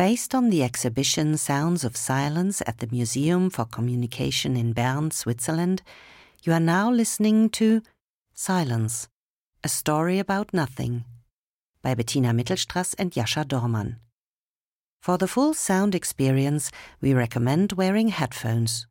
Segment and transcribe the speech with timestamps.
[0.00, 5.82] Based on the exhibition Sounds of Silence at the Museum for Communication in Bern, Switzerland,
[6.42, 7.82] you are now listening to
[8.32, 9.08] Silence,
[9.62, 11.04] a story about nothing
[11.82, 13.96] by Bettina Mittelstrass and Jascha Dormann.
[15.02, 16.70] For the full sound experience,
[17.02, 18.86] we recommend wearing headphones.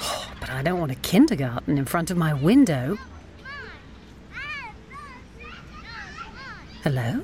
[0.00, 2.98] Oh, but I don't want a kindergarten in front of my window.
[6.82, 7.22] Hello?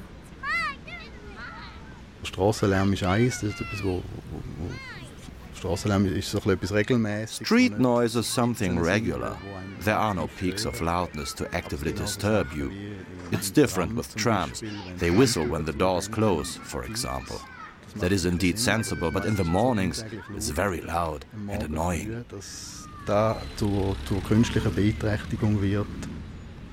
[2.25, 4.71] Strassenlärm ist eins, das ist etwas, wo, wo, wo
[5.55, 7.47] Strassenlärm ist so etwas regelmäßig.
[7.47, 9.37] Street noise is something regular.
[9.85, 12.71] There are no peaks of loudness to actively disturb you.
[13.31, 14.63] It's different with trams.
[14.99, 17.41] They whistle when the doors close, for example.
[17.97, 20.05] That is indeed sensible, but in the mornings
[20.37, 22.25] it's very loud and annoying.
[23.07, 25.87] Da zur, zur künstlichen Beeinträchtigung wird.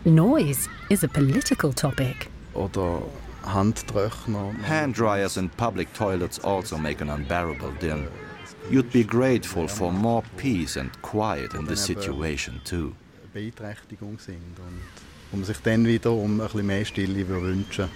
[0.05, 2.29] Noise is a political topic.
[2.53, 3.01] Oder.
[3.47, 8.07] Hand dryers in public toilets also make an unbearable din.
[8.69, 12.93] You'd be grateful for more peace and quiet in this situation too.
[13.33, 14.81] Beeinträchtigung sind und
[15.31, 17.89] um sich dann wieder um ein bisschen mehr Stille wünschen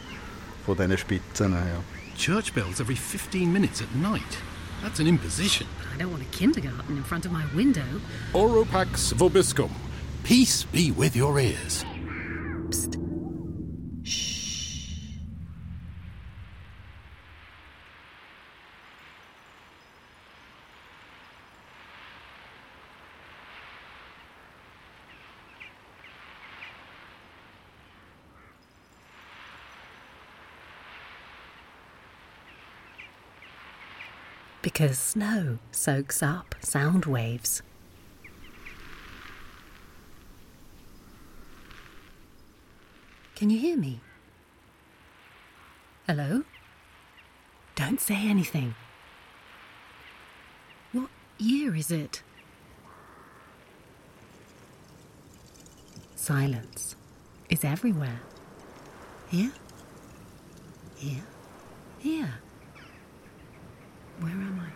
[0.65, 1.53] von diesen Spitzen.
[1.53, 1.83] Ja.
[2.17, 4.37] Church bells every 15 minutes at night.
[4.81, 5.67] That's an imposition.
[5.93, 7.85] I don't want a kindergarten in front of my window.
[8.33, 9.71] Ohropax vobiscum.
[10.23, 11.85] Peace be with your ears.
[12.69, 13.00] Psst.
[34.81, 37.61] Because snow soaks up sound waves.
[43.35, 43.99] Can you hear me?
[46.07, 46.45] Hello?
[47.75, 48.73] Don't say anything.
[50.93, 52.23] What year is it?
[56.15, 56.95] Silence
[57.51, 58.21] is everywhere.
[59.29, 59.51] Here?
[60.95, 61.23] Here?
[61.99, 62.33] Here?
[64.21, 64.71] Where am I?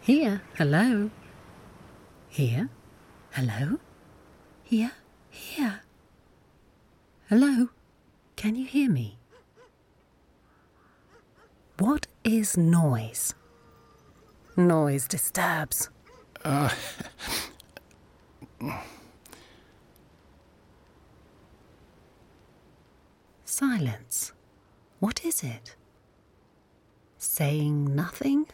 [0.00, 1.10] Here, hello.
[2.28, 2.70] Here,
[3.32, 3.78] hello.
[4.64, 4.92] Here,
[5.28, 5.80] here.
[7.28, 7.68] Hello,
[8.36, 9.18] can you hear me?
[11.78, 13.34] What is noise?
[14.56, 15.90] Noise disturbs.
[16.42, 16.70] Uh,
[23.44, 24.32] Silence.
[24.98, 25.76] What is it?
[27.36, 28.46] Saying nothing?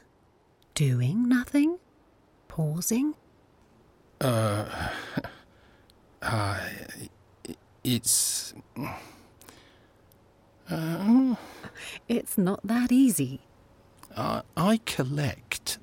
[0.74, 1.78] Doing nothing?
[2.48, 3.14] Pausing?
[4.20, 4.88] uh,
[6.22, 6.58] uh,
[7.84, 8.52] it's.
[10.68, 11.36] Uh,
[12.08, 13.42] It's not that easy.
[14.16, 15.78] I, I collect.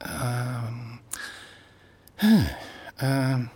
[0.00, 1.00] Um,
[2.22, 3.50] um,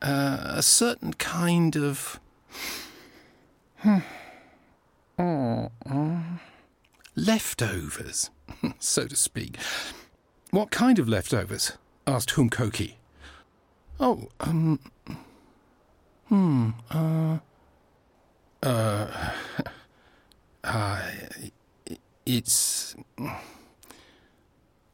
[0.00, 2.18] uh, a certain kind of.
[7.16, 8.30] Leftovers,
[8.78, 9.56] so to speak.
[10.50, 11.72] What kind of leftovers?
[12.06, 12.94] asked Hunkoki.
[14.00, 14.80] Oh, um.
[16.28, 17.38] Hmm, uh.
[18.62, 19.30] Uh.
[20.64, 21.10] uh
[22.24, 22.94] it's.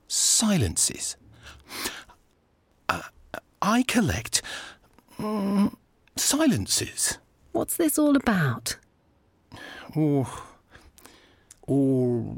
[0.08, 1.16] Silences.
[2.88, 3.02] Uh,
[3.60, 4.42] I collect.
[5.18, 5.74] mm,
[6.16, 7.18] silences.
[7.52, 8.76] What's this all about?
[9.94, 10.26] Or.
[11.62, 12.36] Or.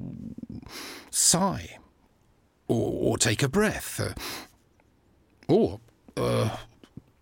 [1.10, 1.78] sigh.
[2.68, 4.00] Or, or take a breath.
[4.00, 4.14] Uh,
[5.48, 5.80] or.
[6.16, 6.56] Uh,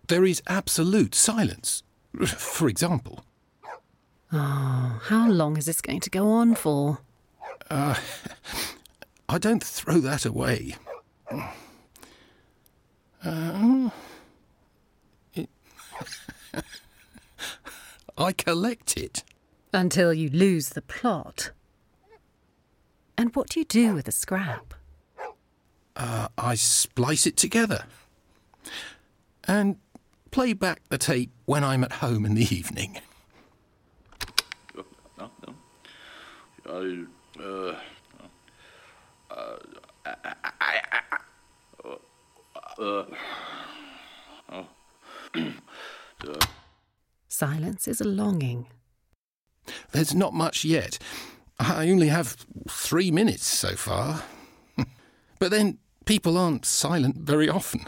[0.07, 1.83] there is absolute silence.
[2.25, 3.25] For example.
[4.31, 6.99] Oh, how long is this going to go on for?
[7.69, 7.95] Uh,
[9.29, 10.75] I don't throw that away.
[13.23, 13.89] Uh,
[15.33, 15.49] it
[18.17, 19.23] I collect it.
[19.75, 21.51] Until you lose the plot.
[23.17, 24.73] And what do you do with a scrap?
[25.97, 27.83] Uh, I splice it together
[29.43, 29.75] and
[30.31, 32.99] play back the tape when I'm at home in the evening.
[47.27, 48.67] Silence is a longing.
[49.91, 50.97] There's not much yet.
[51.59, 52.35] I only have
[52.69, 54.23] three minutes so far.
[55.39, 57.85] but then people aren't silent very often.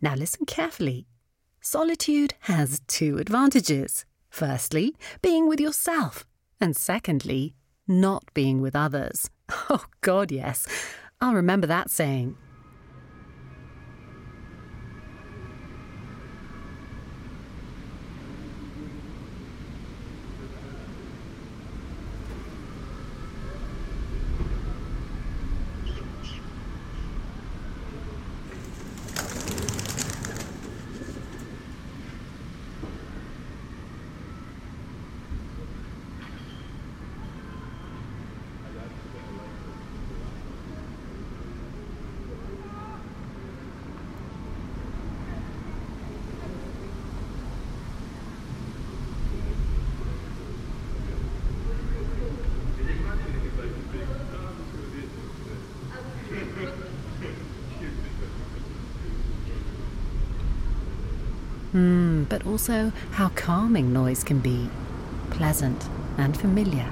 [0.00, 1.06] Now listen carefully.
[1.60, 4.04] Solitude has two advantages.
[4.28, 6.26] Firstly, being with yourself,
[6.60, 7.54] and secondly,
[7.88, 9.30] not being with others.
[9.70, 10.66] Oh, God, yes.
[11.20, 12.36] I'll remember that saying.
[62.28, 64.68] But also how calming noise can be
[65.30, 65.88] pleasant
[66.18, 66.90] and familiar.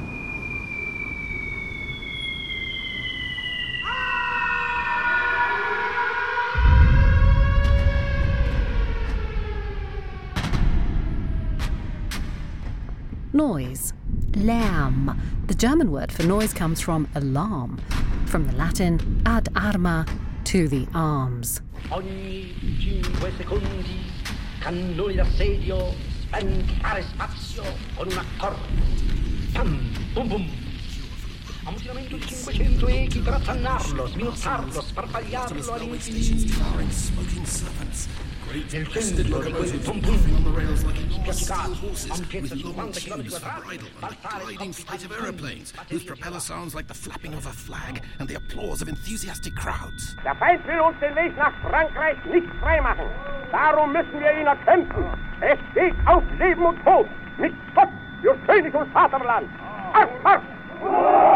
[13.33, 13.93] Noise.
[14.31, 15.19] Lärm.
[15.49, 17.81] The German word for noise comes from alarm,
[18.27, 20.07] from the Latin ad arma,
[20.45, 21.61] to the arms.
[24.65, 27.63] Cannoni d'assedio, spentare spazio
[27.95, 28.65] con un accordo.
[29.53, 29.79] Pam,
[30.15, 30.49] bum bum.
[31.65, 36.55] Ammutinamento di 500 echi per attannarlo, sminuzzarlo, sparpagliarlo all'infinito.
[38.71, 45.05] Nel centro di quel pum pum, spiaccicato, a un'altezza 50 km quadrati, balzare gliding flight
[45.05, 48.89] of aeroplanes, whose propeller sounds like the flapping of a flag and the applause of
[48.89, 50.17] enthusiastic crowds.
[50.25, 53.34] Der Feind will uns den Weg nach Frankreich nicht freimachen.
[53.55, 55.05] Darum müssen wir ihn erkämpfen.
[55.41, 57.07] Es steht auf Leben und Tod.
[57.39, 57.89] Mit Gott
[58.21, 59.49] für König und Vaterland.
[59.93, 61.34] Marsch, marsch!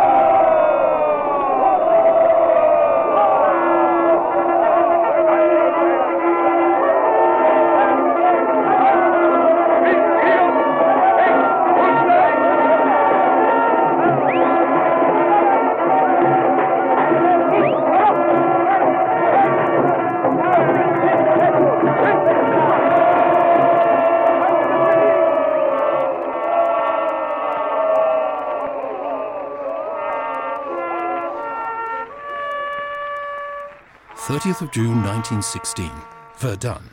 [34.39, 35.91] 30th of June 1916,
[36.37, 36.91] Verdun.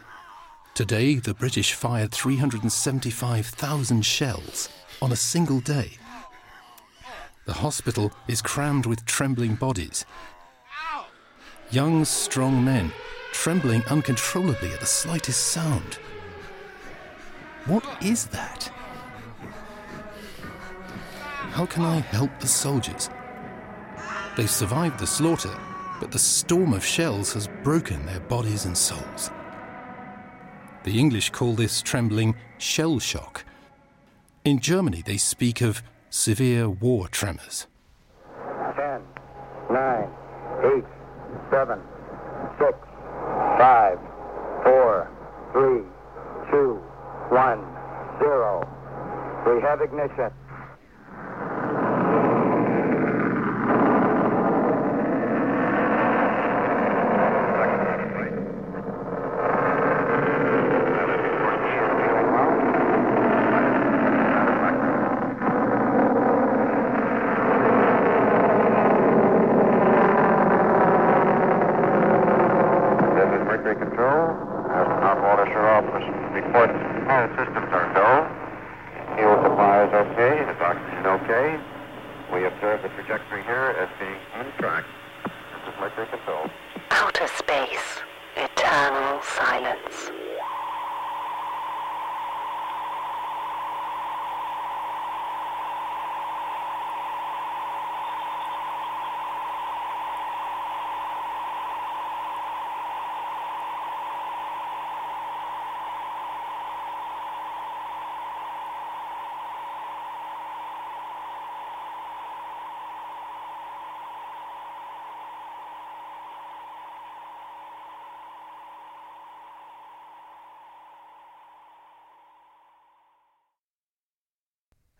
[0.73, 4.67] Today, the British fired 375,000 shells
[4.99, 5.91] on a single day.
[7.45, 10.05] The hospital is crammed with trembling bodies.
[11.69, 12.91] Young, strong men
[13.31, 15.99] trembling uncontrollably at the slightest sound.
[17.67, 18.71] What is that?
[21.51, 23.11] How can I help the soldiers?
[24.35, 25.55] They've survived the slaughter
[25.99, 29.31] but the storm of shells has broken their bodies and souls.
[30.83, 33.43] The English call this trembling shell shock.
[34.43, 37.67] In Germany, they speak of severe war tremors.
[38.75, 39.01] 10,
[39.71, 40.09] 9,
[40.63, 40.83] 8,
[41.49, 41.79] 7,
[42.59, 42.77] 6,
[43.57, 43.99] 5,
[44.63, 45.11] 4,
[45.53, 45.61] 3,
[46.51, 46.73] 2,
[47.29, 47.75] 1,
[48.19, 48.69] 0.
[49.47, 50.31] We have ignition.
[75.65, 75.81] All
[77.29, 79.15] systems are go.
[79.15, 80.41] Fuel supply is okay.
[80.45, 81.59] Is oxygen okay?
[82.31, 84.85] We observe the trajectory here as being on track.
[85.23, 86.51] This is Mercury Control.
[86.91, 88.01] Outer space,
[88.35, 90.11] eternal silence.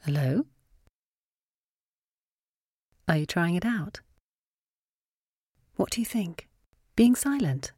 [0.06, 0.46] Hello?
[3.08, 4.02] Are you trying it out?
[5.78, 6.48] What do you think?
[6.96, 7.72] Being silent?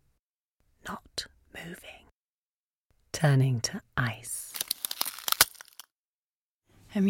[0.86, 2.04] Not moving.
[3.14, 4.52] Turning to ice.
[6.94, 7.08] Can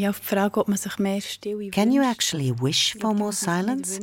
[1.91, 3.99] you actually wish for more silence?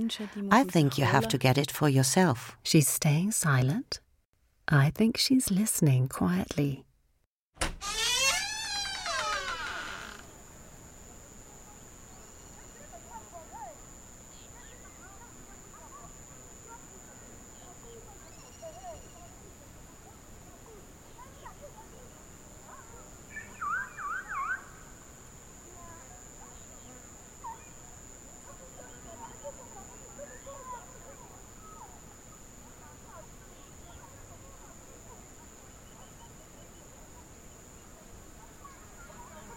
[0.50, 2.56] I think you have to get it for yourself.
[2.64, 4.00] She's staying silent.
[4.66, 6.84] I think she's listening quietly.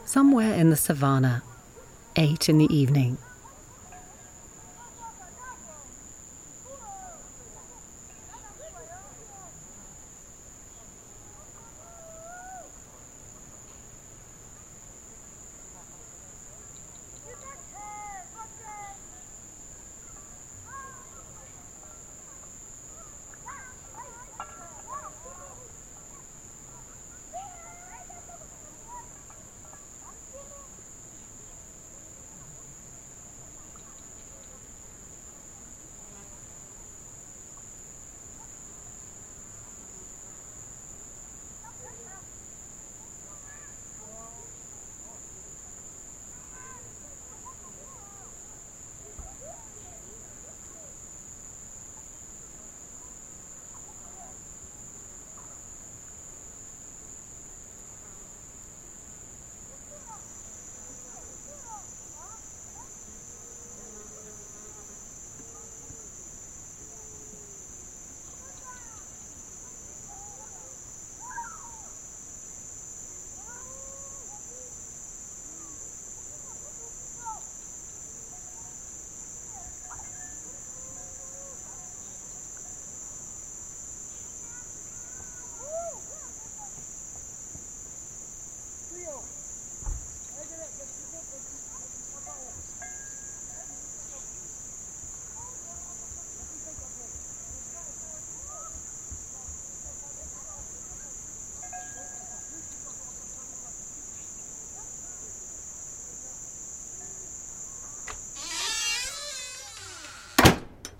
[0.07, 1.43] Somewhere in the savannah,
[2.15, 3.17] eight in the evening.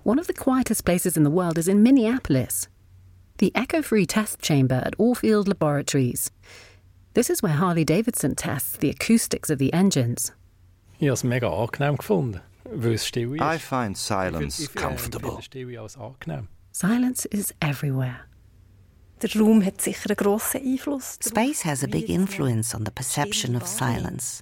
[0.08, 2.66] One of the quietest places in the world is in Minneapolis,
[3.36, 6.30] the echo free test chamber at Orfield Laboratories.
[7.12, 10.32] This is where Harley Davidson tests the acoustics of the engines.
[13.38, 15.42] I find silence comfortable.
[16.72, 18.20] Silence is everywhere.
[21.20, 24.40] Space has a big influence on the perception of silence.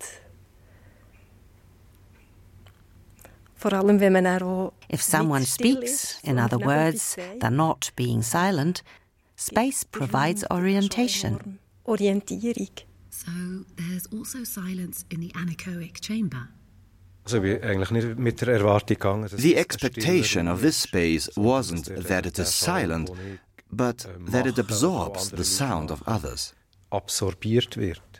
[4.88, 8.82] If someone speaks, in other words, they're not being silent,
[9.36, 11.58] space provides orientation.
[13.10, 13.30] So
[13.76, 16.48] there's also silence in the anechoic chamber.
[17.28, 17.58] The
[19.56, 23.10] expectation of this space wasn't that it is silent,
[23.72, 26.54] but that it absorbs the sound of others.
[26.92, 28.15] needs a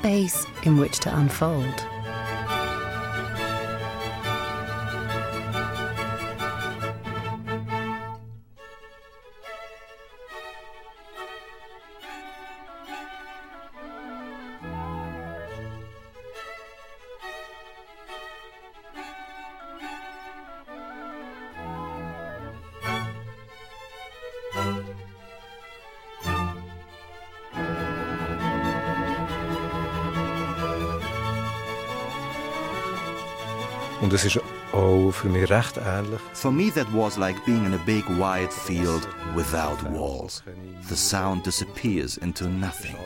[0.00, 1.99] space in which to unfold.
[34.10, 34.40] Und es ist
[34.72, 36.18] auch für mich recht ähnlich.
[36.32, 40.42] For me, that was like being in a big wide field without walls.
[40.88, 42.96] The sound disappears into nothing.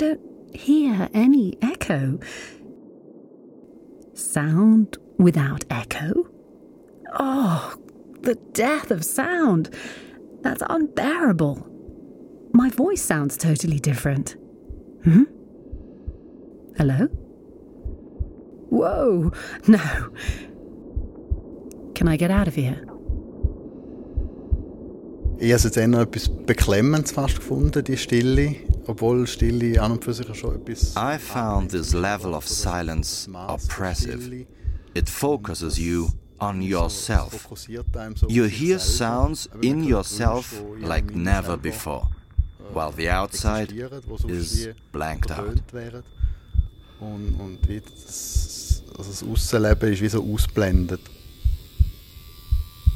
[0.00, 2.18] Don't hear any echo.
[4.14, 6.26] Sound without echo?
[7.18, 7.74] Oh,
[8.22, 9.68] the death of sound.
[10.40, 11.66] That's unbearable.
[12.54, 14.36] My voice sounds totally different.
[15.04, 15.24] Hmm?
[16.78, 17.06] Hello?
[18.70, 19.32] Whoa,
[19.66, 20.12] no.
[21.94, 22.86] Can I get out of here?
[25.38, 28.56] Ich habe jetzt eher etwas Beklemmendes fast gefunden, die Stille.
[28.86, 30.94] Obwohl Stille an und für sich schon etwas...
[30.96, 34.46] I found this level of silence oppressive.
[34.94, 36.08] It focuses you
[36.40, 37.46] on yourself.
[38.28, 42.08] You hear sounds in yourself like never before,
[42.72, 43.72] while the outside
[44.26, 45.62] is blanked out.
[46.98, 51.00] Und, und wie das, also das Aussenleben ist wie so ausblendet.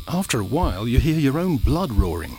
[0.07, 2.37] After a while, you hear your own blood roaring.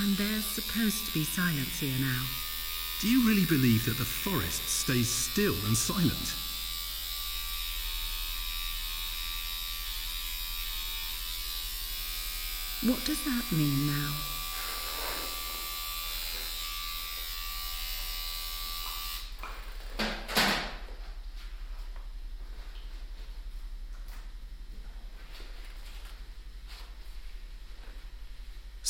[0.00, 2.24] And there's supposed to be silence here now.
[3.00, 6.34] Do you really believe that the forest stays still and silent?
[12.82, 14.37] What does that mean now?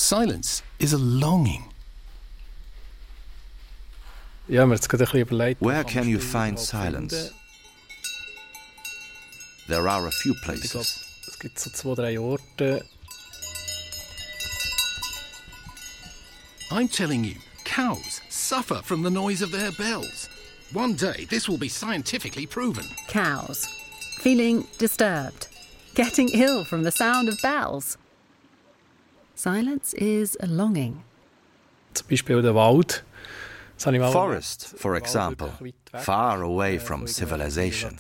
[0.09, 1.65] Silence is a longing.
[4.49, 5.61] Ja, mir jetzt gerade ein bisschen überlegt.
[5.61, 7.35] Where can you find silence?
[9.67, 11.05] There are a few places.
[11.27, 12.87] es gibt so zwei, drei Orte.
[16.71, 17.35] I'm telling you,
[17.67, 20.31] cows suffer from the noise of their bells.
[20.73, 22.87] One day, this will be scientifically proven.
[23.09, 23.67] Cows.
[24.23, 25.49] Feeling disturbed.
[25.95, 27.99] Getting ill from the sound of bells.
[29.39, 31.05] Silence is a longing.
[31.95, 33.05] zum Beispiel der Wald.
[33.77, 37.97] Das habe ich mal Forest, for example, wirklich weit weg, far away from civilization.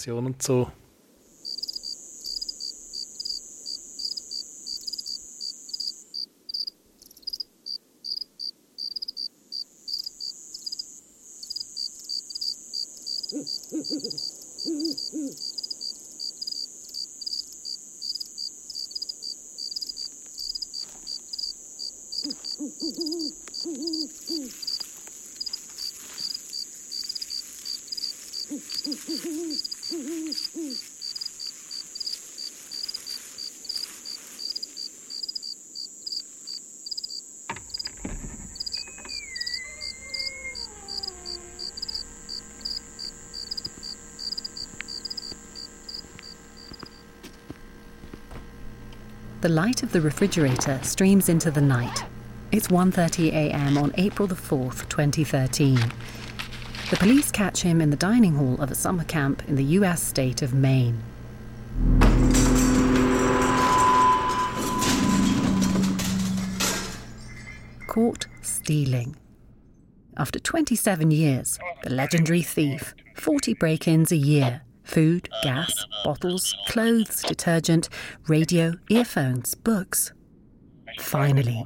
[49.49, 52.05] The light of the refrigerator streams into the night.
[52.53, 53.79] It's 1:30 a.m.
[53.79, 55.77] on April the 4th, 2013.
[56.91, 60.03] The police catch him in the dining hall of a summer camp in the US
[60.03, 61.03] state of Maine.
[67.87, 69.17] Caught stealing.
[70.19, 77.23] After 27 years, the legendary thief, 40 break ins a year, food, gas, bottles, clothes,
[77.23, 77.89] detergent,
[78.27, 80.13] radio, earphones, books.
[80.99, 81.65] Finally.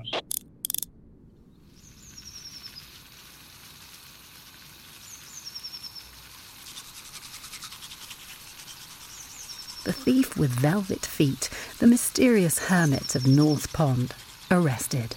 [9.85, 14.15] The thief with velvet feet, the mysterious hermit of North Pond,
[14.51, 15.17] arrested.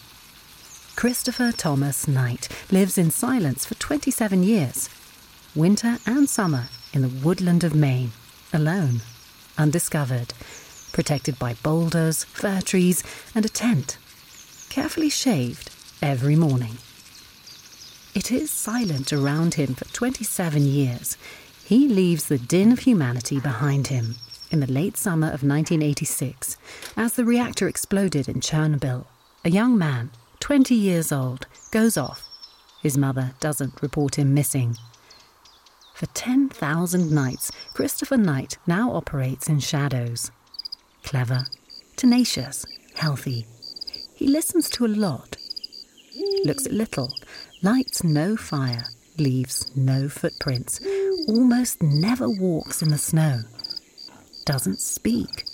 [0.95, 4.89] Christopher Thomas Knight lives in silence for 27 years,
[5.53, 8.11] winter and summer, in the woodland of Maine,
[8.55, 9.01] alone,
[9.57, 10.33] undiscovered,
[10.93, 13.03] protected by boulders, fir trees,
[13.35, 13.97] and a tent,
[14.69, 15.69] carefully shaved
[16.01, 16.77] every morning.
[18.15, 21.17] It is silent around him for 27 years.
[21.65, 24.15] He leaves the din of humanity behind him
[24.51, 26.57] in the late summer of 1986
[26.95, 29.05] as the reactor exploded in Chernobyl.
[29.43, 32.27] A young man, 20 years old, goes off.
[32.81, 34.77] His mother doesn't report him missing.
[35.95, 40.29] For 10,000 nights, Christopher Knight now operates in shadows.
[41.03, 41.45] Clever,
[41.95, 43.45] tenacious, healthy.
[44.13, 45.37] He listens to a lot,
[46.43, 47.13] looks at little,
[47.61, 48.83] lights no fire,
[49.17, 50.81] leaves no footprints,
[51.29, 53.43] almost never walks in the snow,
[54.45, 55.45] doesn't speak,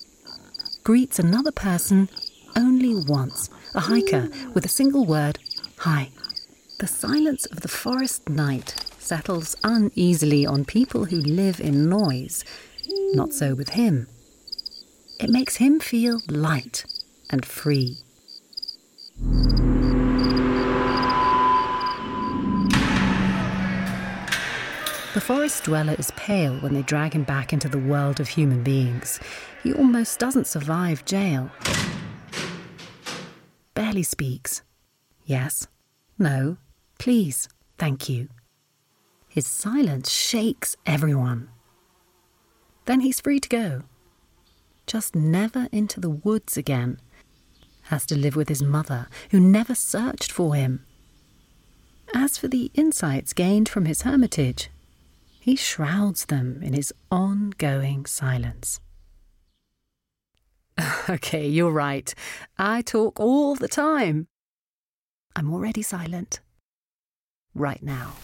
[0.84, 2.10] greets another person
[2.56, 5.38] only once, a hiker with a single word,
[5.78, 6.10] hi.
[6.80, 12.46] The silence of the forest night settles uneasily on people who live in noise.
[13.14, 14.08] Not so with him.
[15.20, 16.86] It makes him feel light
[17.30, 17.98] and free.
[25.14, 28.64] The forest dweller is pale when they drag him back into the world of human
[28.64, 29.20] beings.
[29.62, 31.52] He almost doesn't survive jail.
[33.74, 34.62] Barely speaks.
[35.26, 35.68] Yes.
[36.18, 36.58] No.
[36.98, 37.50] Please.
[37.78, 38.30] Thank you.
[39.32, 41.48] His silence shakes everyone.
[42.84, 43.84] Then he's free to go.
[44.86, 47.00] Just never into the woods again.
[47.84, 50.86] Has to live with his mother, who never searched for him.
[52.14, 54.70] As for the insights gained from his hermitage,
[55.40, 58.82] he shrouds them in his ongoing silence.
[61.10, 62.14] okay, you're right.
[62.60, 64.28] I talk all the time.
[65.38, 66.42] I'm already silent.
[67.56, 68.16] Right now.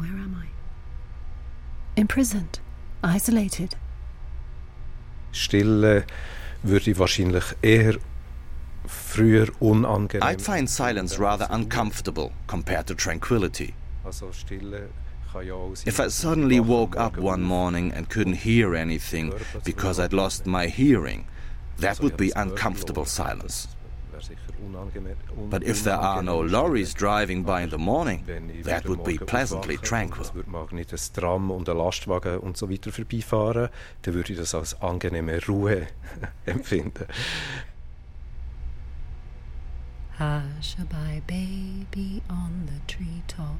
[0.00, 0.46] Where am I?
[2.00, 2.60] Imprisoned,
[3.02, 3.76] isolated.
[5.32, 6.02] Stille eh,
[6.62, 7.98] würde ich wahrscheinlich eher
[8.86, 10.26] früher unangenehm.
[10.26, 13.74] I'd find silence rather uncomfortable compared to tranquility.
[14.02, 14.88] Also Stille eh,
[15.30, 19.34] kann ja auch sein, If I suddenly woke up one morning and couldn't hear anything
[19.64, 21.26] because I'd lost my hearing,
[21.80, 23.68] that would be uncomfortable silence.
[24.20, 27.78] Das wäre sicher unangenehm- un- But if there are no lorries driving by in the
[27.78, 28.24] morning,
[28.64, 30.22] that would be morgen pleasantly tranquil.
[30.22, 33.68] Es würde morgen nicht ein Tram und ein Lastwagen und so weiter vorbeifahren,
[34.02, 35.86] dann würde ich das als angenehme Ruhe
[36.46, 37.06] empfinden.
[40.18, 43.58] Hush-a-bye, baby, on the treetop.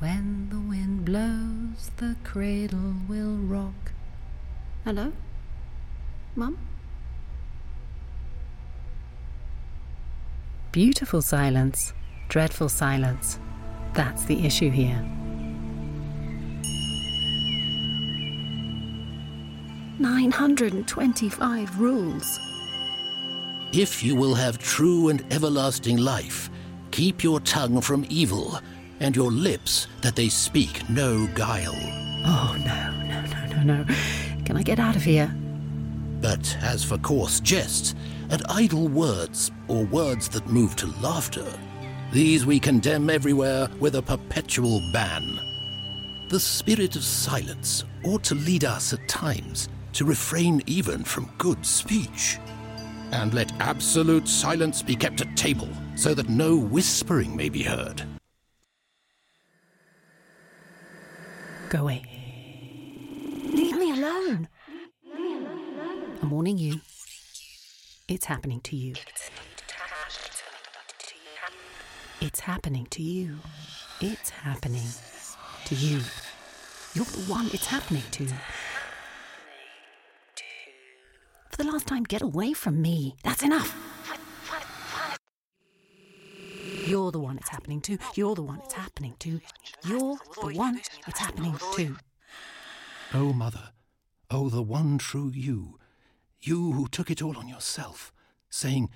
[0.00, 3.92] When the wind blows, the cradle will rock.
[4.84, 5.12] Hello?
[6.34, 6.56] Mum?
[10.74, 11.92] Beautiful silence,
[12.28, 13.38] dreadful silence.
[13.92, 15.00] That's the issue here.
[20.00, 22.40] Nine hundred and twenty-five rules.
[23.72, 26.50] If you will have true and everlasting life,
[26.90, 28.58] keep your tongue from evil,
[28.98, 31.76] and your lips that they speak no guile.
[32.26, 33.94] Oh, no, no, no, no, no.
[34.44, 35.32] Can I get out of here?
[36.20, 37.94] But as for coarse jests
[38.30, 41.46] and idle words, or words that move to laughter,
[42.12, 45.40] these we condemn everywhere with a perpetual ban.
[46.28, 51.64] The spirit of silence ought to lead us at times to refrain even from good
[51.64, 52.38] speech.
[53.12, 58.02] And let absolute silence be kept at table, so that no whispering may be heard.
[61.68, 62.04] Go away.
[63.52, 64.48] Leave me alone.
[66.22, 66.80] I'm warning you.
[68.06, 68.94] It's happening to you.
[72.20, 73.38] It's happening to you.
[73.98, 74.88] It's happening
[75.64, 76.00] to you.
[76.92, 78.26] You're the one it's happening to.
[81.48, 83.16] For the last time, get away from me.
[83.24, 83.74] That's enough.
[86.86, 87.96] You're the one it's happening to.
[88.14, 89.40] You're the one it's happening to.
[89.86, 91.96] You're the one it's happening to.
[93.14, 93.70] Oh, Mother,
[94.30, 95.78] oh, the one true you,
[96.46, 98.12] you who took it all on yourself,
[98.50, 98.90] saying,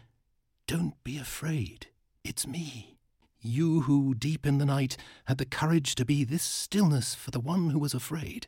[0.66, 1.88] Don't be afraid,
[2.22, 2.98] it's me.
[3.40, 7.40] You who, deep in the night, had the courage to be this stillness for the
[7.40, 8.46] one who was afraid,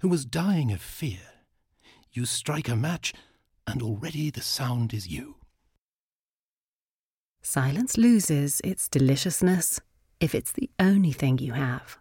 [0.00, 1.20] who was dying of fear.
[2.12, 3.12] You strike a match,
[3.66, 5.36] and already the sound is you.
[7.42, 9.80] Silence loses its deliciousness
[10.20, 11.98] if it's the only thing you have.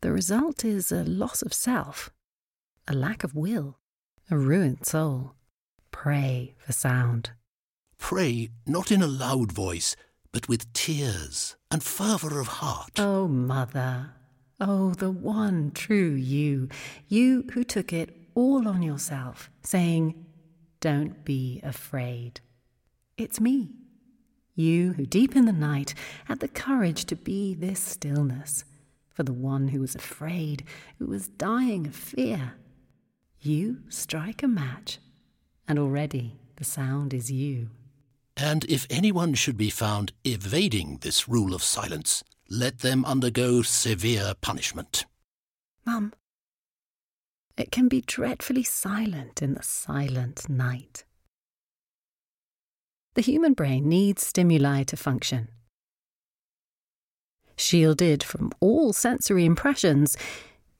[0.00, 2.10] The result is a loss of self,
[2.88, 3.78] a lack of will,
[4.30, 5.34] a ruined soul.
[6.02, 7.32] Pray for sound.
[7.98, 9.96] Pray not in a loud voice,
[10.32, 12.92] but with tears and fervour of heart.
[12.98, 14.14] Oh, Mother.
[14.58, 16.70] Oh, the one true you.
[17.06, 20.24] You who took it all on yourself, saying,
[20.80, 22.40] Don't be afraid.
[23.18, 23.68] It's me.
[24.54, 25.92] You who deep in the night
[26.24, 28.64] had the courage to be this stillness
[29.10, 30.64] for the one who was afraid,
[30.98, 32.54] who was dying of fear.
[33.38, 34.98] You strike a match,
[35.70, 37.70] and already the sound is you.
[38.36, 44.32] And if anyone should be found evading this rule of silence, let them undergo severe
[44.40, 45.06] punishment.
[45.86, 46.12] Mum,
[47.56, 51.04] it can be dreadfully silent in the silent night.
[53.14, 55.50] The human brain needs stimuli to function.
[57.56, 60.16] Shielded from all sensory impressions,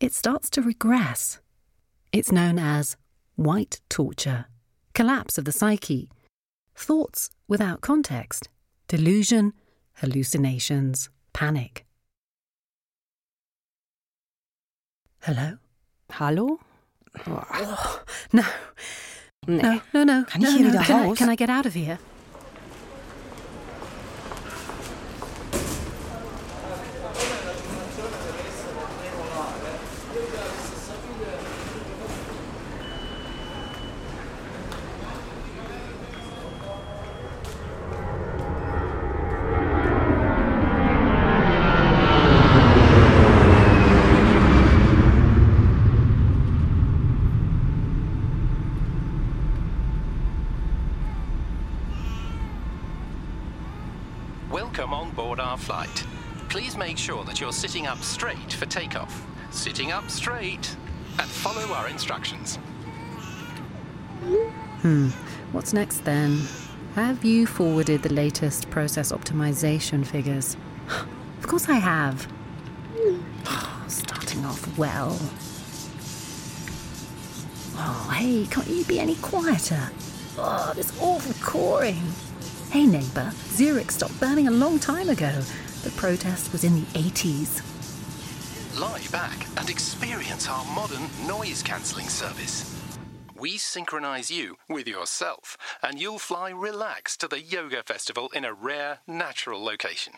[0.01, 1.39] it starts to regress.
[2.13, 2.97] It's known as
[3.37, 4.47] white torture,
[5.01, 6.11] collapse of the psyche,
[6.75, 8.51] thoughts without context,
[8.87, 9.55] delusion,
[9.95, 11.87] hallucinations, panic.
[15.23, 15.57] Hello?
[16.11, 16.59] Hallo?
[17.27, 18.03] Oh,
[18.35, 18.45] no.
[19.47, 19.63] Nee.
[19.63, 20.25] No, no, no.
[20.29, 20.83] Ich no, no.
[20.83, 21.99] can I, can I get out of here?
[54.51, 56.05] Welcome on board our flight.
[56.49, 59.25] Please make sure that you're sitting up straight for takeoff.
[59.53, 60.77] Sitting up straight
[61.17, 62.57] and follow our instructions.
[64.83, 65.11] Hmm.
[65.53, 66.41] What's next then?
[66.97, 70.57] Have you forwarded the latest process optimization figures?
[71.39, 72.27] Of course I have.
[73.89, 75.17] Starting off well.
[77.77, 79.91] Oh, hey, can't you be any quieter?
[80.37, 82.03] Oh, this awful coring.
[82.71, 85.43] Hey, neighbour, Zurich stopped burning a long time ago.
[85.83, 87.63] The protest was in the 80s.
[88.79, 92.79] Lie back and experience our modern noise cancelling service.
[93.35, 98.53] We synchronize you with yourself, and you'll fly relaxed to the yoga festival in a
[98.53, 100.13] rare, natural location.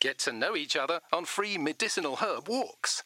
[0.00, 3.02] Get to know each other on free medicinal herb walks.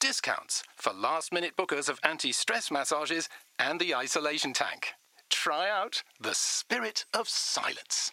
[0.00, 4.92] Discounts for last minute bookers of anti stress massages and the isolation tank.
[5.30, 8.12] Try out the spirit of silence.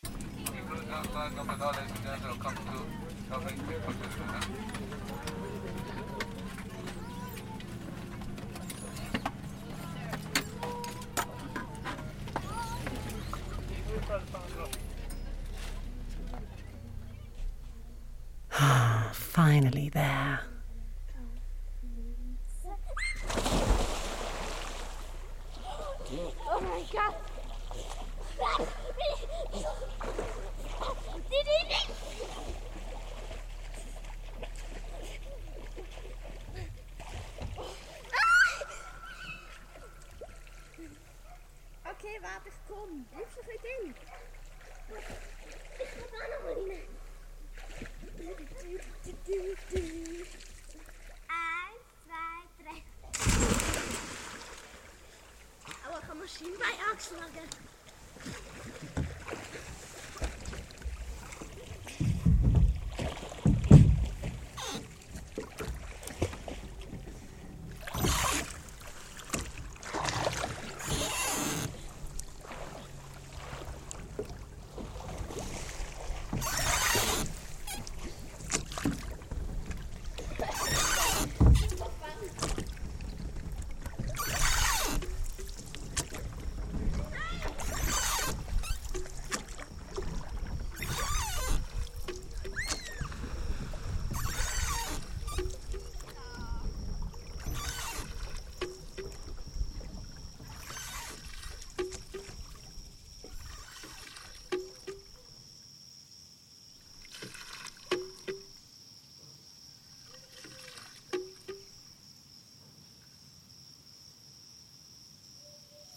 [19.14, 20.40] Finally there.
[26.52, 27.14] Oh my god.
[42.30, 43.08] water gekomen.
[43.10, 43.96] Blijf ze niet in.
[45.78, 46.88] Ik ga daar nog in.
[51.28, 52.84] Eins, zwei, drei.
[55.86, 57.48] Aua, ich habe Maschinen bei angeschlagen.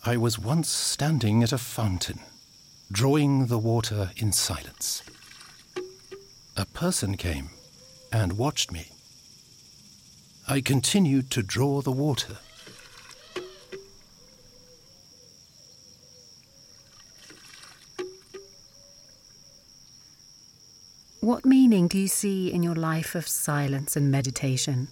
[0.05, 2.19] I was once standing at a fountain,
[2.91, 5.01] drawing the water in silence.
[6.57, 7.51] A person came
[8.13, 8.89] and watched me.
[10.49, 12.39] I continued to draw the water.
[21.21, 24.89] What meaning do you see in your life of silence and meditation?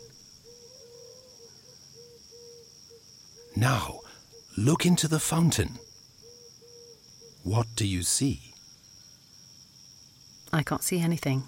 [3.57, 4.00] Now,
[4.61, 5.79] look into the fountain.
[7.45, 8.53] What do you see?
[10.53, 11.45] I can't see anything.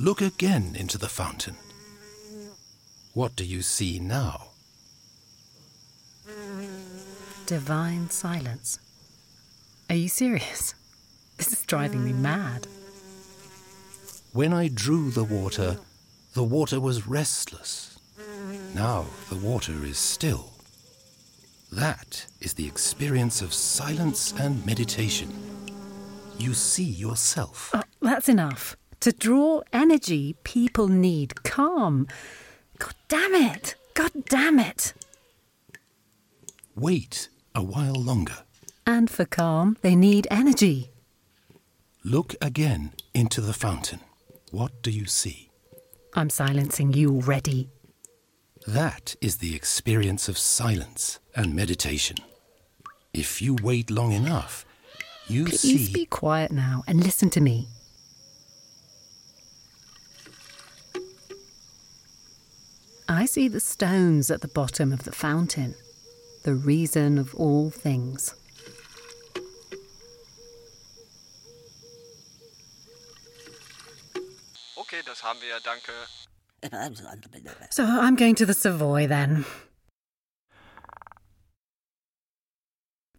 [0.00, 1.56] Look again into the fountain.
[3.12, 4.48] What do you see now?
[7.44, 8.78] Divine silence.
[9.90, 10.74] Are you serious?
[11.36, 12.68] This is driving me mad.
[14.32, 15.78] When I drew the water,
[16.34, 17.98] the water was restless.
[18.72, 20.53] Now the water is still.
[21.74, 25.28] That is the experience of silence and meditation.
[26.38, 27.70] You see yourself.
[27.74, 28.76] Oh, that's enough.
[29.00, 32.06] To draw energy, people need calm.
[32.78, 33.74] God damn it!
[33.94, 34.94] God damn it!
[36.76, 38.44] Wait a while longer.
[38.86, 40.90] And for calm, they need energy.
[42.04, 43.98] Look again into the fountain.
[44.52, 45.50] What do you see?
[46.14, 47.68] I'm silencing you already.
[48.66, 52.16] That is the experience of silence and meditation.
[53.12, 54.64] If you wait long enough,
[55.28, 55.92] you Please see.
[55.92, 57.68] be quiet now and listen to me.
[63.08, 65.74] I see the stones at the bottom of the fountain,
[66.44, 68.34] the reason of all things.
[74.76, 75.92] Okay, das haben wir ja, danke.
[77.70, 79.44] So I'm going to the Savoy then.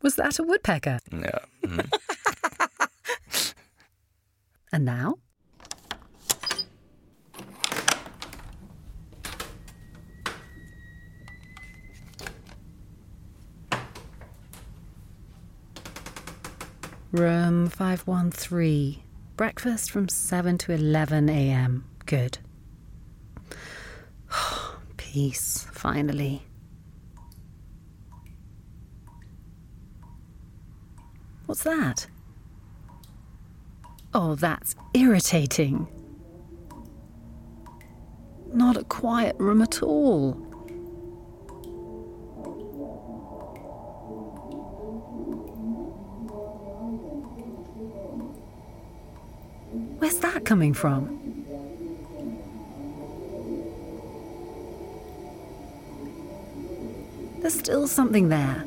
[0.01, 0.99] Was that a woodpecker?
[1.11, 1.39] Ja.
[1.63, 1.89] Mhm.
[4.71, 5.15] And now?
[17.11, 19.01] Room 513.
[19.37, 21.85] Breakfast from 7 to 11 a.m.
[22.05, 22.39] Good.
[24.97, 26.41] Peace, finally.
[31.45, 32.07] What's that?
[34.13, 35.87] Oh, that's irritating.
[38.53, 40.33] Not a quiet room at all.
[49.99, 51.44] Where's that coming from?
[57.55, 58.65] Still something there.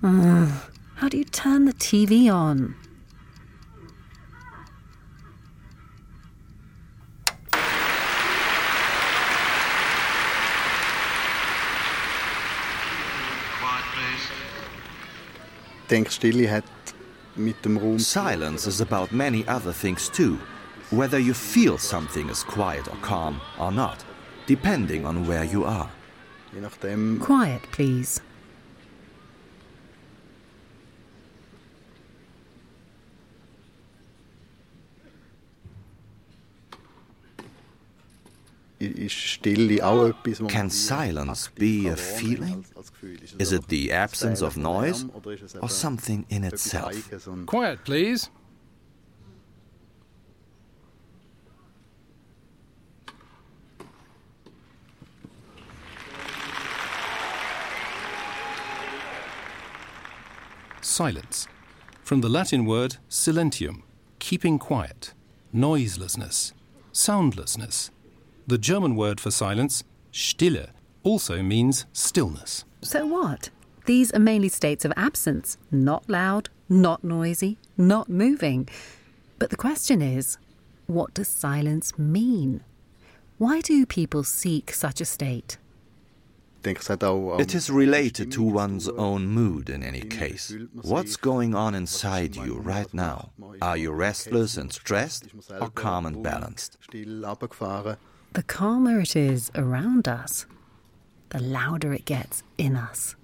[0.00, 0.44] Hmm.
[0.44, 0.48] Ugh,
[0.94, 2.74] how do you turn the TV on?
[15.80, 16.64] Ich denke, Stille hat
[17.36, 17.98] mit dem Raum...
[17.98, 20.36] Silence is about many other things too,
[20.90, 24.04] whether you feel something is quiet or calm or not,
[24.46, 25.88] depending on where you are.
[27.18, 28.20] Quiet, please.
[38.80, 39.37] Ist Stille auch etwas, wo
[40.48, 42.64] Can silence be a feeling?
[43.38, 45.04] Is it the absence of noise
[45.60, 46.94] or something in itself?
[47.46, 48.30] Quiet, please.
[60.80, 61.46] Silence.
[62.02, 63.82] From the Latin word silentium,
[64.18, 65.12] keeping quiet,
[65.52, 66.54] noiselessness,
[66.90, 67.90] soundlessness.
[68.48, 70.68] The German word for silence, Stille,
[71.02, 72.64] also means stillness.
[72.80, 73.50] So what?
[73.84, 78.66] These are mainly states of absence, not loud, not noisy, not moving.
[79.38, 80.38] But the question is
[80.86, 82.62] what does silence mean?
[83.36, 85.58] Why do people seek such a state?
[86.64, 90.56] It is related to one's own mood in any case.
[90.80, 93.30] What's going on inside you right now?
[93.60, 95.26] Are you restless and stressed
[95.60, 96.78] or calm and balanced?
[98.32, 100.46] The calmer it is around us,
[101.30, 103.16] the louder it gets in us.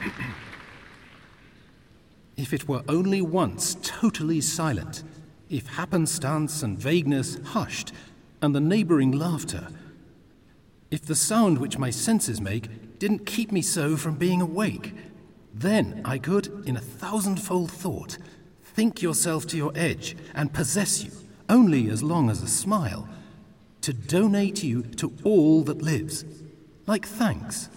[2.36, 5.04] If it were only once totally silent,
[5.50, 7.92] if happenstance and vagueness hushed,
[8.40, 9.68] and the neighbouring laughter,
[10.90, 14.94] if the sound which my senses make didn't keep me so from being awake,
[15.60, 18.16] then I could, in a thousandfold thought,
[18.62, 21.10] think yourself to your edge and possess you,
[21.50, 23.06] only as long as a smile,
[23.82, 26.24] to donate you to all that lives,
[26.86, 27.68] like thanks.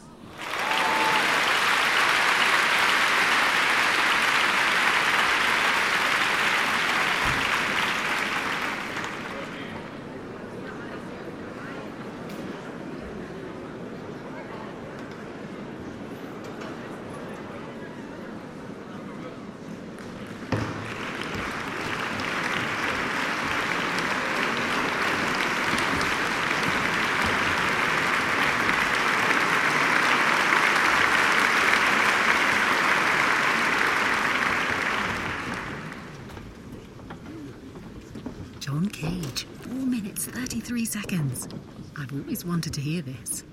[40.63, 41.49] 23 seconds.
[41.97, 43.43] I've always wanted to hear this.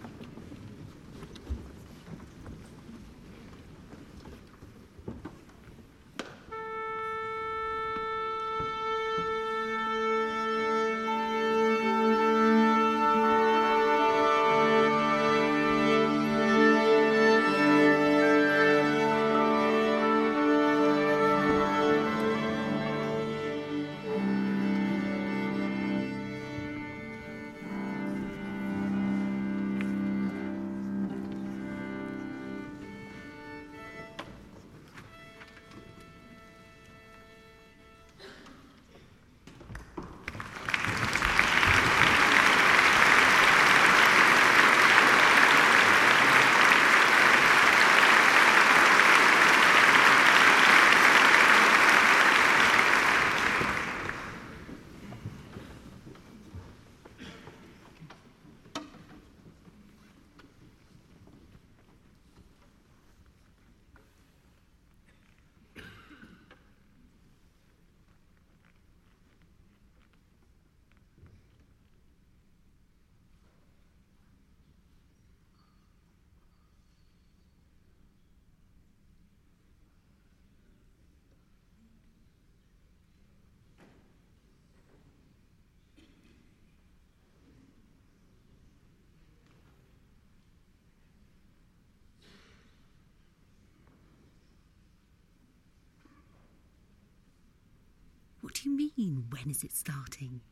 [99.00, 100.42] Mean, when is it starting?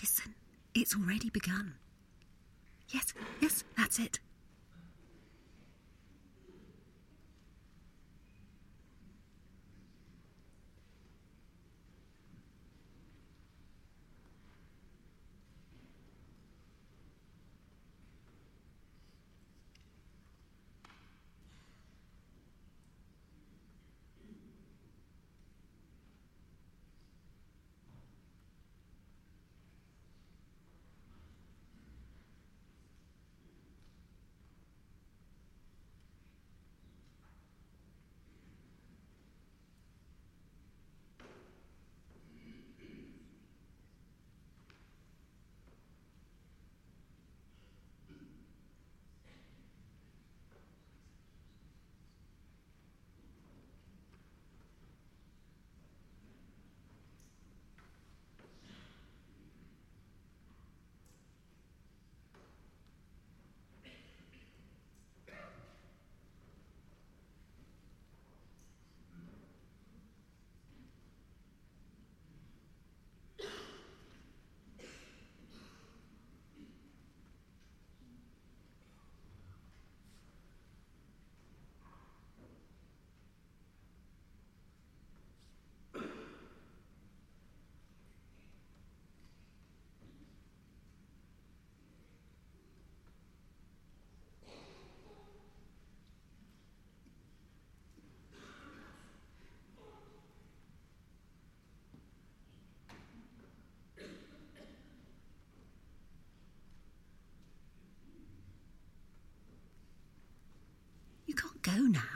[0.00, 0.34] Listen,
[0.74, 1.74] it's already begun.
[2.88, 4.18] Yes, yes, that's it.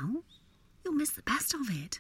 [0.01, 0.23] now.
[0.85, 1.99] You'll miss the best of it.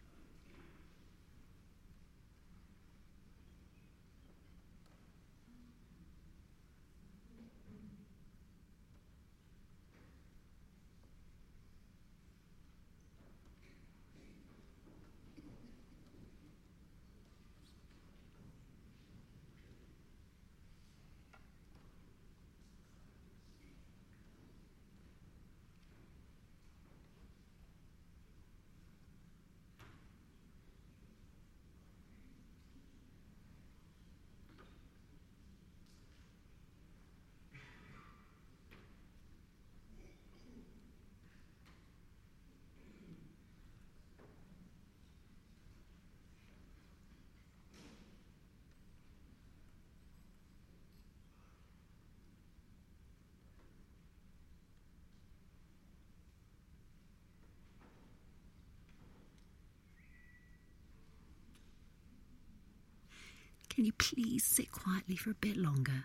[63.81, 66.05] Can you please sit quietly for a bit longer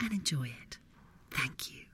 [0.00, 0.76] and enjoy it?
[1.30, 1.89] Thank you.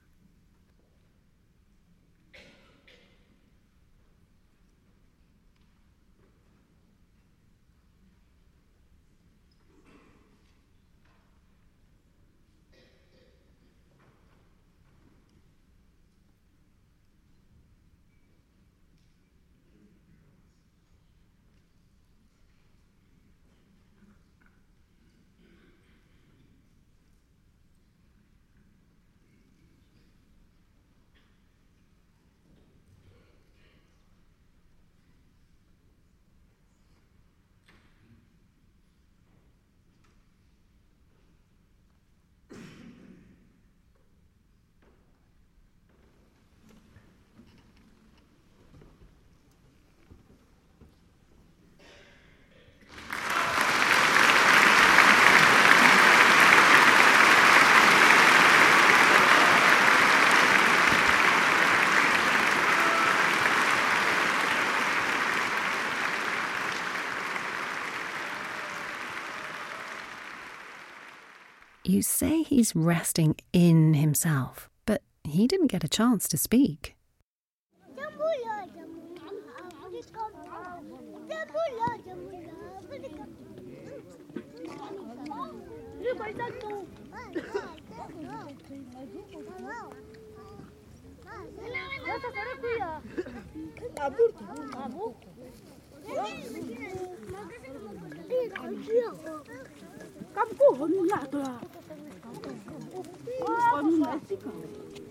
[71.89, 76.97] You say he's resting in himself, but he didn't get a chance to speak.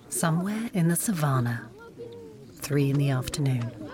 [0.09, 1.69] Somewhere in the savannah,
[2.53, 3.84] three in the afternoon.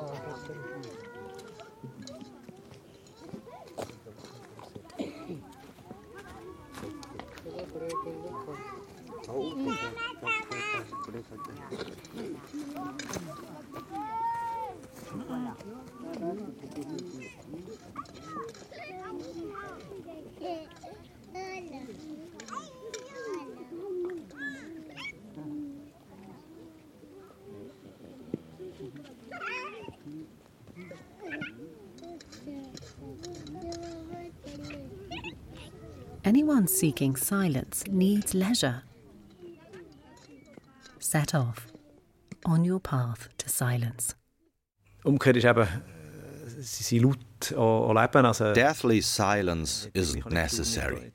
[10.83, 12.32] 히깔끔하 게.
[36.35, 38.81] Anyone seeking silence needs leisure.
[40.97, 41.67] Set off
[42.43, 44.15] on your path to silence.
[45.03, 45.67] Umgekehrt ist eben,
[46.59, 48.15] sie laut Tod.
[48.25, 51.11] Also, Deathly silence isn't necessary.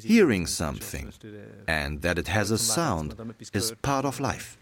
[0.00, 1.12] Hearing something
[1.66, 3.16] and that it has a sound
[3.52, 4.56] is part of life.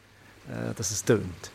[0.75, 1.51] Dass es tönt.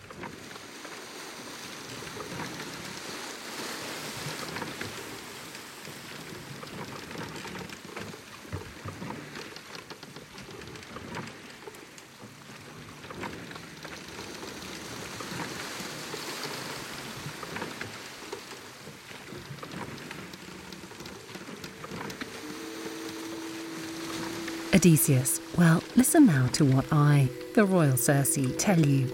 [24.78, 29.12] Odysseus, well, listen now to what I, the royal Circe, tell you.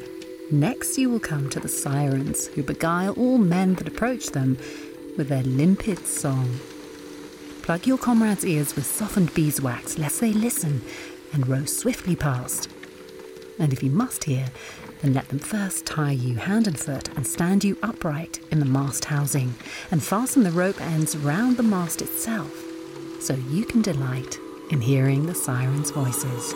[0.51, 4.57] Next, you will come to the sirens who beguile all men that approach them
[5.15, 6.59] with their limpid song.
[7.61, 10.81] Plug your comrades' ears with softened beeswax, lest they listen
[11.31, 12.67] and row swiftly past.
[13.57, 14.47] And if you must hear,
[15.01, 18.65] then let them first tie you hand and foot and stand you upright in the
[18.65, 19.55] mast housing,
[19.91, 22.51] and fasten the rope ends round the mast itself,
[23.21, 24.37] so you can delight
[24.73, 26.55] in hearing the sirens' voices.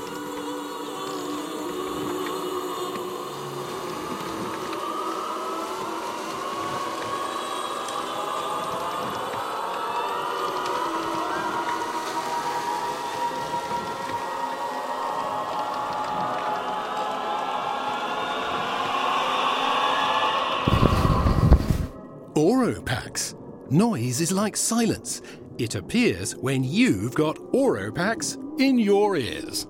[22.35, 23.35] Ohropax.
[23.69, 25.21] Noise is like silence.
[25.57, 29.65] It appears when you've got Ohropax in your ears.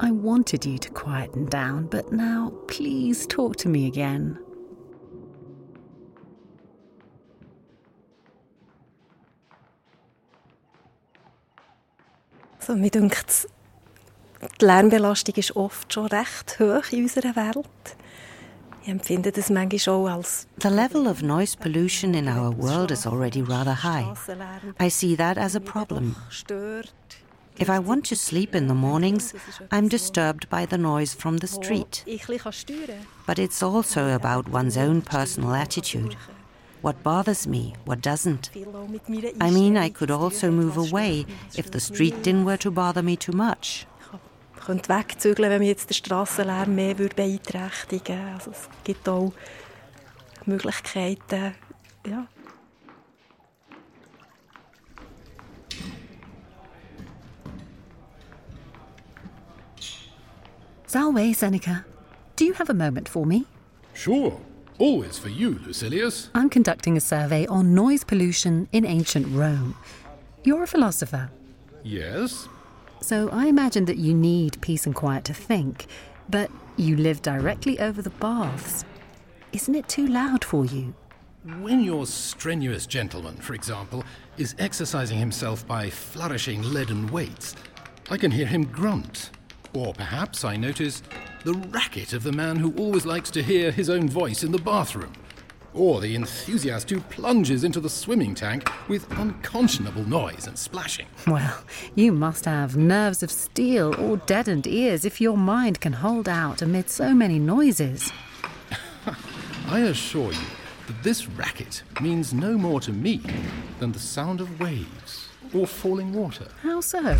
[0.00, 4.36] I wanted you to quieten down, but now please talk to me again.
[12.58, 13.46] Also, mir denkt,
[14.60, 17.96] die Lärmbelastung ist oft schon recht hoch in unserer Welt.
[18.82, 23.40] Ich empfinde das manchmal als The level of noise pollution in our world is already
[23.40, 24.06] rather high.
[24.80, 26.16] I see that as a problem.
[27.58, 29.34] If I want to sleep in the mornings,
[29.70, 32.04] I'm disturbed by the noise from the street.
[33.26, 36.16] But it's also about one's own personal attitude.
[36.80, 38.50] What bothers me, what doesn't.
[39.40, 41.24] I mean, I could also move away
[41.56, 43.86] if the street didn't were to bother me too much.
[44.62, 48.32] Ich könnte wegzügeln, wenn mich jetzt der Strassenlärm mehr würde beeinträchtigen würde.
[48.34, 49.32] Also es gibt auch
[50.46, 51.56] Möglichkeiten.
[52.06, 52.28] Ja.
[60.86, 61.84] Salve, Seneca.
[62.36, 63.44] Do you have a moment for me?
[63.94, 64.38] Sure.
[64.78, 66.30] Always for you, Lucilius.
[66.34, 69.76] I'm conducting a survey on noise pollution in ancient Rome.
[70.44, 71.30] You're a philosopher,
[71.84, 72.48] Yes?
[73.00, 75.86] so I imagine that you need peace and quiet to think,
[76.30, 78.84] but you live directly over the baths.
[79.52, 80.94] Isn't it too loud for you?
[81.60, 84.04] When your strenuous gentleman, for example,
[84.38, 87.56] is exercising himself by flourishing leaden weights,
[88.10, 89.30] I can hear him grunt.
[89.74, 91.02] Or perhaps I notice
[91.44, 94.58] the racket of the man who always likes to hear his own voice in the
[94.58, 95.12] bathroom.
[95.74, 101.06] Or the enthusiast who plunges into the swimming tank with unconscionable noise and splashing.
[101.26, 101.64] Well,
[101.94, 106.60] you must have nerves of steel or deadened ears if your mind can hold out
[106.60, 108.12] amid so many noises.
[109.68, 110.46] I assure you
[110.86, 113.20] that this racket means no more to me
[113.78, 116.48] than the sound of waves or falling water.
[116.62, 117.16] How so?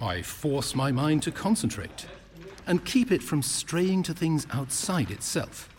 [0.00, 2.06] I force my mind to concentrate
[2.66, 5.71] and keep it from straying to things outside itself.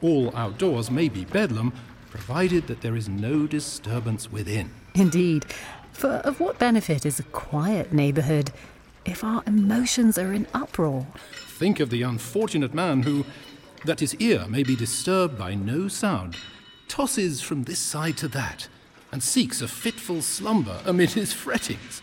[0.00, 1.72] All outdoors may be bedlam,
[2.10, 4.70] provided that there is no disturbance within.
[4.94, 5.46] Indeed.
[5.92, 8.52] For of what benefit is a quiet neighbourhood
[9.04, 11.06] if our emotions are in uproar?
[11.58, 13.24] Think of the unfortunate man who,
[13.84, 16.36] that his ear may be disturbed by no sound,
[16.86, 18.68] tosses from this side to that,
[19.10, 22.02] and seeks a fitful slumber amid his frettings.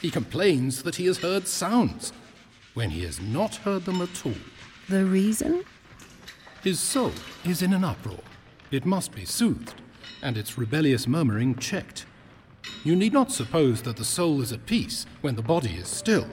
[0.00, 2.12] He complains that he has heard sounds,
[2.74, 4.34] when he has not heard them at all.
[4.88, 5.64] The reason?
[6.62, 7.12] His soul
[7.44, 8.18] is in an uproar.
[8.70, 9.74] It must be soothed,
[10.22, 12.04] and its rebellious murmuring checked.
[12.84, 16.26] You need not suppose that the soul is at peace when the body is still.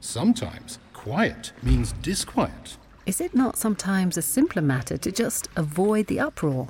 [0.00, 2.76] Sometimes quiet means disquiet.
[3.06, 6.68] Is it not sometimes a simpler matter to just avoid the uproar?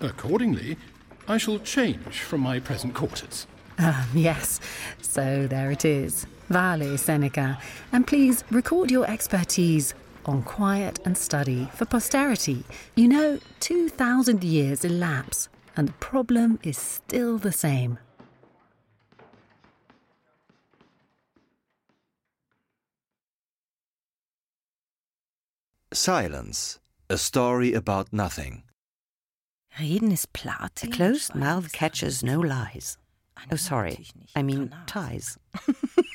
[0.00, 0.76] Accordingly,
[1.28, 3.46] I shall change from my present quarters.
[3.78, 4.60] Ah, yes.
[5.00, 6.26] So there it is.
[6.48, 7.58] Vale, Seneca.
[7.92, 9.94] And please record your expertise
[10.26, 12.64] on quiet and study for posterity.
[12.94, 17.98] You know, 2,000 years elapse, and the problem is still the same.
[25.92, 28.62] Silence, a story about nothing.
[29.78, 30.92] Reden ist Platin.
[30.92, 32.98] A closed mouth catches no lies.
[33.50, 34.06] Oh, sorry.
[34.36, 35.38] I mean ties.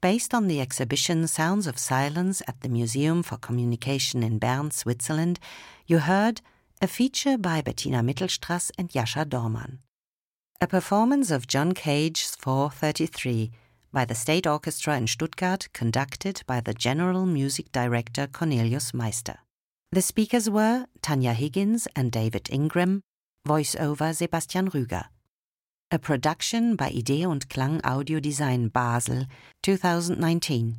[0.00, 5.38] Based on the exhibition Sounds of Silence at the Museum for Communication in Bern, Switzerland,
[5.86, 6.40] you heard
[6.80, 9.80] a feature by Bettina Mittelstrass and Jascha Dormann.
[10.60, 13.50] A performance of John Cage's 433
[13.92, 19.38] by the State Orchestra in Stuttgart, conducted by the General Music Director Cornelius Meister.
[19.92, 23.02] The speakers were Tanya Higgins and David Ingram,
[23.46, 25.06] voiceover Sebastian Rüger.
[25.90, 29.26] A production by Idee und Klang Audio Design Basel
[29.62, 30.76] 2019.